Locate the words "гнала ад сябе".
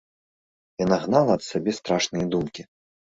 1.03-1.71